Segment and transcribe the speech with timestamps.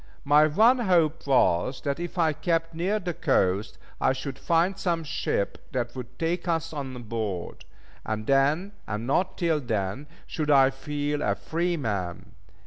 [0.23, 5.03] My one hope was that if I kept near the coast, I should find some
[5.03, 7.65] ship that would take us on board;
[8.03, 12.31] and then, and not till then, should I feel a free man.